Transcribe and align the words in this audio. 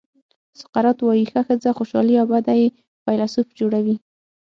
سقراط 0.59 0.99
وایي 1.03 1.25
ښه 1.31 1.41
ښځه 1.47 1.69
خوشالي 1.77 2.15
او 2.21 2.27
بده 2.33 2.53
یې 2.61 2.67
فیلسوف 3.03 3.47
جوړوي. 3.59 3.95